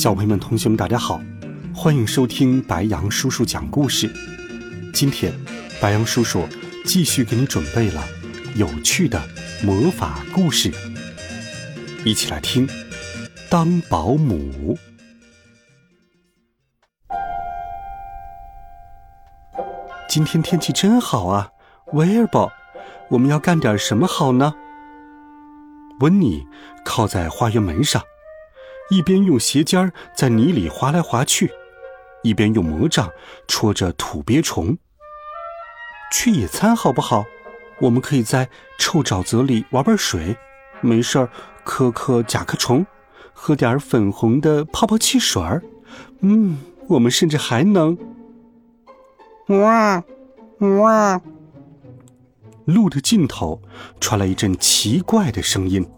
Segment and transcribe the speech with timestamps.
[0.00, 1.20] 小朋友们、同学们，大家好，
[1.74, 4.10] 欢迎收听白羊叔叔讲故事。
[4.94, 5.30] 今天，
[5.78, 6.48] 白羊叔叔
[6.86, 8.02] 继续给你准备了
[8.56, 9.20] 有趣的
[9.62, 10.72] 魔法故事，
[12.02, 12.66] 一起来听。
[13.50, 14.78] 当保姆。
[20.08, 21.50] 今天天气真好啊，
[21.92, 22.50] 威尔宝，
[23.10, 24.54] 我们要干点什么好呢？
[26.00, 26.42] 温妮
[26.86, 28.02] 靠在花园门上。
[28.90, 31.50] 一边用鞋尖儿在泥里滑来滑去，
[32.22, 33.10] 一边用魔杖
[33.48, 34.76] 戳着土鳖虫。
[36.12, 37.24] 去野餐好不好？
[37.80, 38.48] 我们可以在
[38.78, 40.36] 臭沼泽里玩玩水，
[40.80, 41.30] 没事儿
[41.64, 42.84] 磕磕甲壳虫，
[43.32, 45.62] 喝点粉红的泡泡汽水儿。
[46.20, 47.96] 嗯，我们甚至还能……
[49.46, 50.02] 哇
[50.58, 51.20] 哇！
[52.64, 53.62] 路的尽头
[54.00, 55.88] 传来一阵奇怪的声音。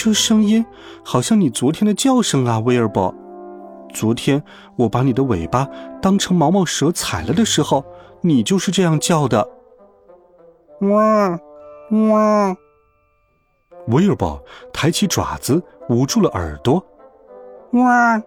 [0.00, 0.64] 这声音
[1.04, 3.12] 好像你昨天的叫声啊，威尔伯。
[3.92, 4.40] 昨天
[4.76, 5.68] 我把你的尾巴
[6.00, 7.84] 当成毛毛蛇踩了的时候，
[8.20, 9.44] 你就是这样叫的。
[10.82, 11.40] 哇
[11.90, 12.56] 哇！
[13.88, 14.40] 威尔伯
[14.72, 16.80] 抬起爪子捂住了耳朵。
[17.72, 18.22] 哇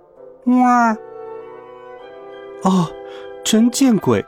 [0.48, 0.92] 哇！
[2.64, 2.92] 哦，
[3.46, 4.26] 真见鬼！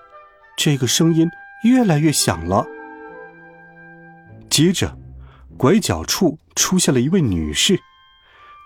[0.55, 1.27] 这个声音
[1.65, 2.65] 越来越响了。
[4.49, 5.02] 接着。
[5.57, 7.79] 拐角处出现了一位女士，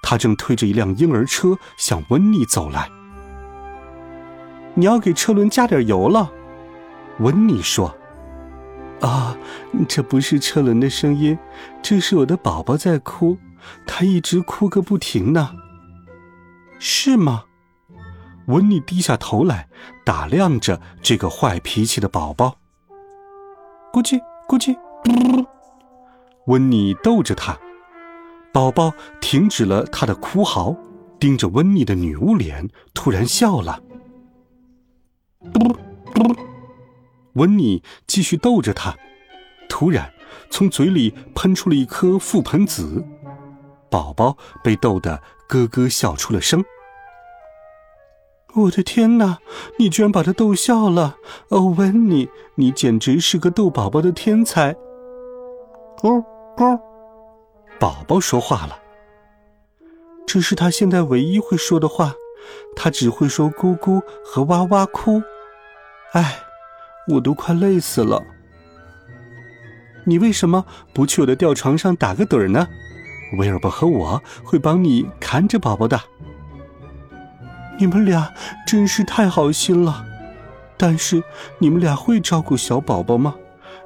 [0.02, 2.90] 她正推着一辆婴儿车向温妮走来。
[4.74, 6.32] 你要给车轮加点油了，
[7.20, 7.96] 温妮说。
[9.02, 9.38] 啊，
[9.88, 11.38] 这不是车轮的声音，
[11.84, 13.38] 这是我的宝宝在哭，
[13.86, 15.52] 他一直哭个不停呢。
[16.80, 17.44] 是吗？
[18.48, 19.68] 温妮低下头来
[20.06, 22.56] 打量着这个坏脾气的宝宝。
[23.92, 24.76] 咕叽咕叽。
[26.48, 27.58] 温妮逗着他，
[28.54, 30.74] 宝宝停止了他的哭嚎，
[31.20, 33.82] 盯着温妮的女巫脸，突然笑了。
[37.34, 38.96] 温妮继续逗着他，
[39.68, 40.10] 突然
[40.50, 43.04] 从嘴里喷出了一颗覆盆子，
[43.90, 46.64] 宝宝被逗得咯咯笑出了声。
[48.56, 49.40] 我的天哪，
[49.78, 51.18] 你居然把他逗笑了！
[51.50, 54.72] 哦，温妮，你简直是个逗宝宝的天才。
[56.04, 56.24] 哦。
[56.58, 56.82] 咕，
[57.80, 58.80] 宝宝说话了。
[60.26, 62.16] 这是他现在唯一会说的话，
[62.76, 65.22] 他只会说咕咕和哇哇哭。
[66.14, 66.40] 哎，
[67.10, 68.24] 我都快累死了。
[70.04, 72.68] 你为什么不去我的吊床上打个盹儿呢？
[73.38, 76.02] 威尔伯和我会帮你看着宝宝的。
[77.78, 78.34] 你们俩
[78.66, 80.04] 真是太好心了，
[80.76, 81.22] 但是
[81.60, 83.36] 你们俩会照顾小宝宝吗？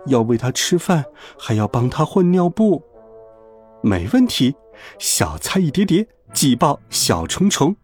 [0.07, 1.05] 要喂他吃饭，
[1.37, 2.83] 还要帮他换尿布，
[3.81, 4.55] 没问题。
[4.97, 7.75] 小菜一碟碟，挤爆小虫虫，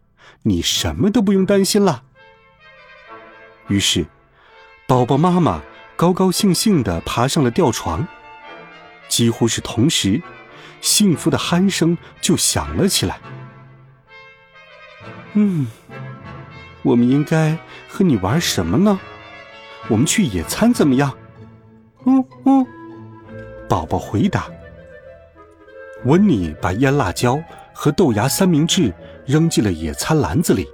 [0.42, 2.04] 你什么都不用担心了。
[3.68, 4.06] 于是，
[4.86, 5.62] 宝宝妈妈
[5.94, 8.08] 高高兴兴的爬上了吊床，
[9.08, 10.22] 几乎是同时，
[10.80, 13.20] 幸福的鼾声就响了起来。
[15.34, 15.66] 嗯，
[16.82, 17.58] 我们应该
[17.88, 18.98] 和你玩什么呢？
[19.88, 21.17] 我们去野餐怎么样？
[22.06, 22.66] 嗯嗯，
[23.68, 24.46] 宝宝回答。
[26.04, 27.42] 温妮把腌辣椒
[27.72, 28.94] 和豆芽三明治
[29.26, 30.66] 扔进了野餐篮子里，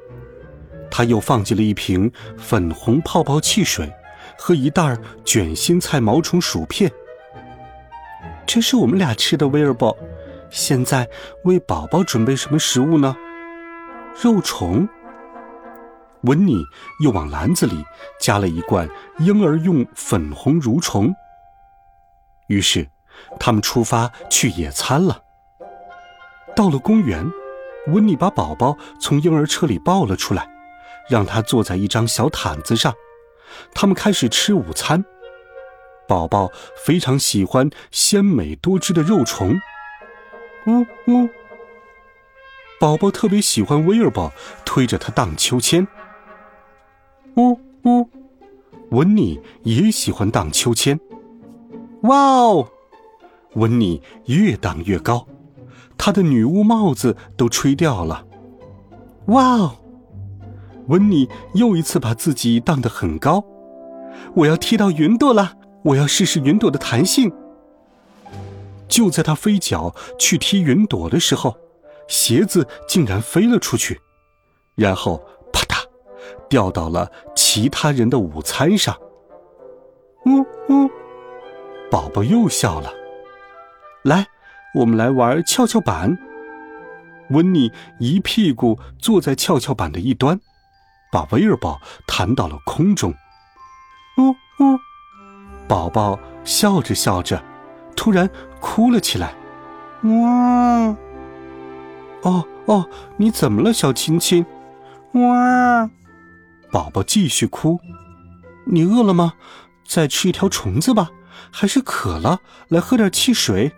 [0.90, 3.90] 他又放进了一瓶粉红泡泡汽水
[4.38, 6.92] 和一袋卷心菜毛虫薯片。
[8.46, 9.96] 这是我们俩吃的，威尔伯。
[10.50, 11.08] 现在
[11.42, 13.16] 为宝宝准备什么食物呢？
[14.22, 14.86] 肉虫。
[16.24, 16.64] 温妮
[17.00, 17.84] 又往篮子里
[18.20, 18.88] 加了一罐
[19.18, 21.14] 婴儿用粉红蠕虫。
[22.48, 22.88] 于是，
[23.38, 25.22] 他们出发去野餐了。
[26.54, 27.26] 到了公园，
[27.88, 30.48] 温妮把宝宝从婴儿车里抱了出来，
[31.08, 32.92] 让他坐在一张小毯子上。
[33.74, 35.04] 他们开始吃午餐。
[36.06, 36.50] 宝宝
[36.84, 39.58] 非常喜欢鲜美多汁的肉虫。
[40.66, 40.80] 呜
[41.10, 41.28] 呜。
[42.78, 44.30] 宝宝特别喜欢威尔伯
[44.66, 45.86] 推着他荡秋千。
[47.36, 48.08] 呜呜。
[48.90, 50.98] 温妮也喜欢荡秋千。
[52.02, 52.68] 哇哦！
[53.54, 55.26] 温妮越荡越高，
[55.96, 58.26] 她的女巫帽子都吹掉了。
[59.26, 59.76] 哇哦！
[60.88, 63.42] 温妮又一次把自己荡得很高。
[64.34, 65.54] 我要踢到云朵了！
[65.82, 67.32] 我要试试云朵的弹性。
[68.86, 71.56] 就在他飞脚去踢云朵的时候，
[72.06, 74.00] 鞋子竟然飞了出去，
[74.74, 75.22] 然后，
[76.48, 78.96] 掉到了其他人的午餐上。
[80.26, 80.90] 呜呜，
[81.90, 82.92] 宝宝又笑了。
[84.02, 84.26] 来，
[84.74, 86.16] 我们来玩跷跷板。
[87.30, 90.38] 温妮一屁股坐在跷跷板的一端，
[91.10, 93.12] 把威尔宝弹到了空中。
[94.18, 94.78] 呜呜，
[95.66, 97.42] 宝宝笑着笑着，
[97.96, 98.28] 突然
[98.60, 99.34] 哭了起来。
[100.02, 100.96] 哇！
[102.22, 104.44] 哦哦，你怎么了，小亲亲？
[105.12, 105.90] 哇！
[106.74, 107.78] 宝宝继续哭。
[108.66, 109.34] 你饿了吗？
[109.86, 111.12] 再吃一条虫子吧。
[111.52, 113.70] 还是渴了，来喝点汽水。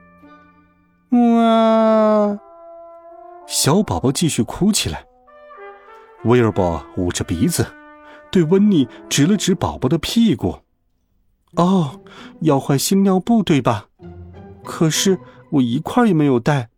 [1.11, 2.39] 哇！
[3.47, 5.05] 小宝宝继续哭起来。
[6.25, 7.67] 威尔伯捂着鼻子，
[8.31, 10.61] 对温妮指了指宝宝的屁股。
[11.57, 12.01] 哦，
[12.41, 13.89] 要换新尿布对吧？
[14.65, 15.21] 可是
[15.53, 16.71] 我一块也没有带。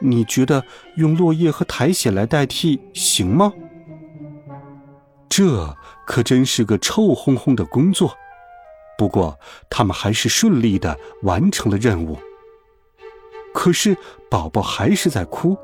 [0.00, 0.64] 你觉得
[0.96, 3.52] 用落叶和苔藓来代替行吗？
[5.34, 5.74] 这
[6.04, 8.14] 可真是个臭烘烘的工作。
[8.98, 9.38] 不过
[9.70, 12.18] 他们还是顺利的完成了任务。
[13.54, 13.96] 可是
[14.30, 15.56] 宝宝还是在哭。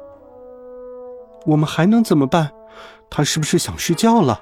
[1.45, 2.51] 我们还能怎么办？
[3.11, 4.41] 他是不是想睡觉了？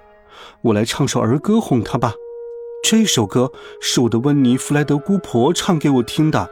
[0.63, 2.13] 我来唱首儿歌哄他吧。
[2.85, 3.51] 这首歌
[3.81, 6.49] 是我的温妮·弗莱德姑婆唱给我听的。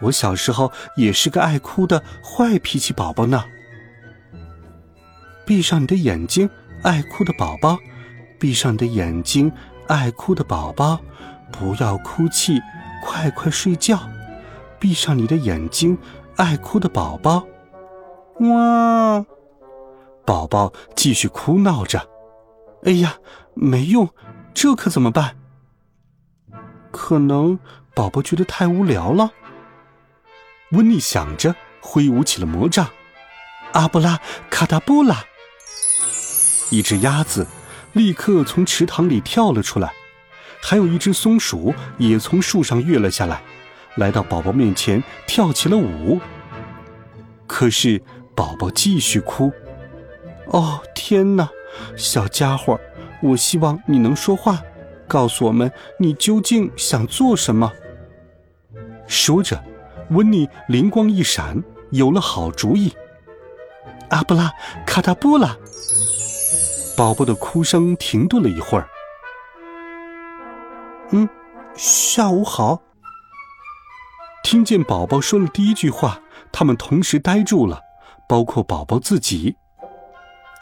[0.00, 3.44] 我小时候也是个爱哭的坏脾气宝宝呢。
[5.44, 6.48] 闭上你的眼睛，
[6.82, 7.76] 爱哭的宝宝。
[8.38, 9.52] 闭上你的眼睛，
[9.88, 11.00] 爱哭的宝宝。
[11.52, 12.60] 不要哭泣，
[13.02, 13.98] 快快睡觉。
[14.78, 15.96] 闭上你的眼睛，
[16.36, 17.46] 爱哭的宝宝。
[18.40, 19.24] 哇！
[20.26, 22.08] 宝宝继续哭闹着。
[22.84, 23.16] 哎呀，
[23.54, 24.10] 没用，
[24.52, 25.36] 这可怎么办？
[26.90, 27.58] 可能
[27.94, 29.30] 宝宝觉得太无聊了。
[30.72, 32.88] 温妮想着，挥舞起了魔杖。
[33.72, 35.24] 阿布拉卡达布拉！
[36.70, 37.46] 一只鸭子
[37.96, 39.90] 立刻从池塘里跳了出来。
[40.62, 43.40] 还有一只松鼠也从树上跃了下来，
[43.96, 46.20] 来到宝宝面前跳起了舞。
[47.46, 48.02] 可是
[48.34, 49.50] 宝宝继续哭。
[50.48, 51.48] 哦，天哪，
[51.96, 52.78] 小家伙，
[53.22, 54.60] 我希望你能说话，
[55.08, 57.72] 告诉我们你究竟想做什么。
[59.06, 59.62] 说着，
[60.10, 62.92] 温妮灵光一闪，有了好主意。
[64.10, 64.52] 阿布拉
[64.84, 65.56] 卡达布拉！
[66.96, 68.88] 宝宝的哭声停顿了一会儿。
[71.10, 71.28] 嗯，
[71.74, 72.80] 下午好。
[74.42, 76.20] 听见宝宝说了第一句话，
[76.50, 77.82] 他们同时呆住了，
[78.26, 79.56] 包括宝宝自己。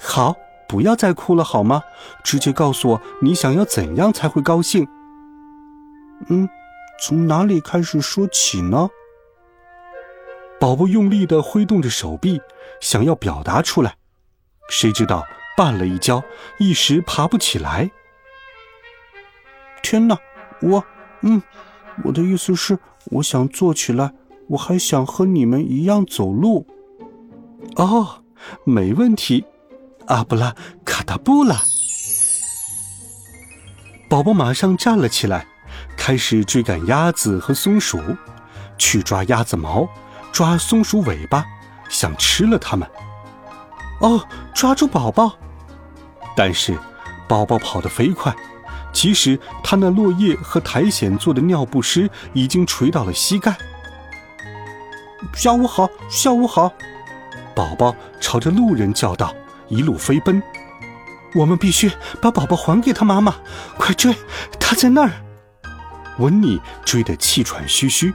[0.02, 0.34] 好，
[0.68, 1.84] 不要再哭了好吗？
[2.24, 4.88] 直接告诉我你想要怎样才会高兴。
[6.28, 6.48] 嗯，
[7.00, 8.88] 从哪里开始说起呢？
[10.58, 12.40] 宝宝用力的挥动着手臂，
[12.80, 13.94] 想要表达出来，
[14.68, 15.24] 谁知道
[15.56, 16.22] 绊了一跤，
[16.58, 17.90] 一时爬不起来。
[19.82, 20.18] 天哪！
[20.62, 20.84] 我，
[21.20, 21.42] 嗯，
[22.04, 24.12] 我的意思是，我想坐起来，
[24.48, 26.66] 我还想和你们一样走路。
[27.76, 28.22] 哦，
[28.64, 29.44] 没问题，
[30.06, 30.54] 阿布拉
[30.84, 31.60] 卡达布拉。
[34.08, 35.46] 宝宝马上站了起来，
[35.96, 38.00] 开始追赶鸭子和松鼠，
[38.78, 39.88] 去抓鸭子毛，
[40.32, 41.44] 抓松鼠尾巴，
[41.88, 42.88] 想吃了它们。
[44.00, 45.36] 哦，抓住宝宝！
[46.36, 46.76] 但是，
[47.28, 48.34] 宝宝跑得飞快。
[48.92, 53.56] 其实他那落叶和苔藓做的尿不湿已经垂到了膝盖。
[55.34, 56.72] 下午好，下午好，
[57.56, 59.34] 宝宝朝着路人叫道，
[59.68, 60.40] 一路飞奔。
[61.34, 63.34] 我们必须把宝宝还给他妈妈，
[63.76, 64.14] 快追，
[64.60, 65.10] 他在那儿。
[66.18, 68.14] 温妮追得气喘吁吁，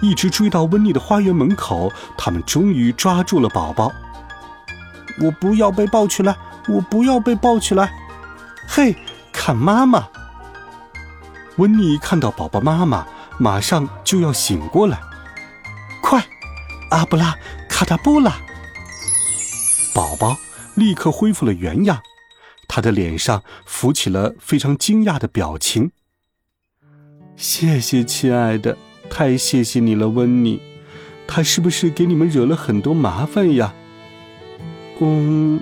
[0.00, 3.92] 一直追到温妮的花园门口，他们终于抓住了宝宝。
[5.20, 6.34] 我不要被抱起来，
[6.68, 7.92] 我不要被抱起来，
[8.66, 8.96] 嘿。
[9.30, 10.08] 看妈妈，
[11.58, 13.06] 温妮看到宝宝妈妈
[13.38, 15.00] 马上就要醒过来，
[16.02, 16.26] 快，
[16.90, 17.36] 阿布拉
[17.68, 18.36] 卡达布拉！
[19.94, 20.36] 宝宝
[20.74, 22.02] 立刻恢复了原样，
[22.66, 25.92] 他的脸上浮起了非常惊讶的表情。
[27.36, 28.76] 谢谢，亲爱的，
[29.08, 30.60] 太谢谢你了，温妮。
[31.28, 33.72] 他是不是给你们惹了很多麻烦呀？
[35.00, 35.60] 嗯。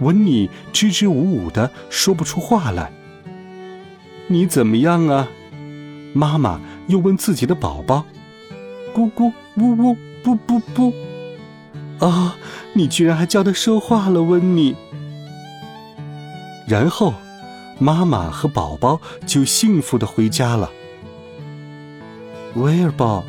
[0.00, 2.92] 温妮支支吾吾的说不出话来。
[4.28, 5.28] 你怎么样啊？
[6.14, 8.04] 妈妈又问自己的宝宝。
[8.94, 10.92] 咕咕呜呜不不不。
[11.98, 12.36] 啊，
[12.74, 14.74] 你居然还教他说话了，温妮。
[16.66, 17.14] 然后，
[17.78, 20.70] 妈妈和宝宝就幸福的回家了。
[22.54, 23.24] 威尔宝，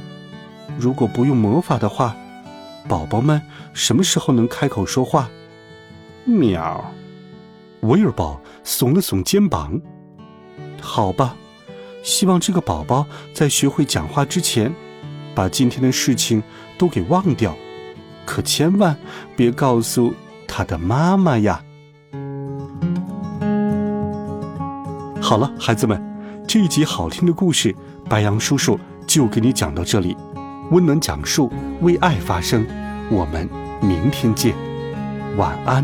[0.78, 2.16] 如果不用魔法的话，
[2.88, 3.42] 宝宝们
[3.74, 5.30] 什么时候能开口说话？
[6.30, 6.94] 喵。
[7.82, 9.80] 威尔宝耸了耸肩膀。
[10.82, 11.36] 好吧，
[12.04, 14.74] 希望这个宝宝在学会讲话之前，
[15.34, 16.42] 把今天的事情
[16.78, 17.56] 都给忘掉，
[18.26, 18.98] 可千万
[19.36, 20.14] 别告诉
[20.48, 21.64] 他的妈妈呀。
[25.22, 26.02] 好了，孩子们，
[26.48, 27.76] 这一集好听的故事，
[28.10, 30.16] 白羊叔叔就给你讲到这里。
[30.72, 32.66] 温暖讲述，为爱发声。
[33.12, 33.50] 我们
[33.82, 34.56] 明天见，
[35.36, 35.84] 晚安，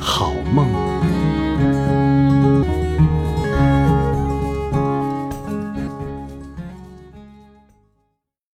[0.00, 1.09] 好梦。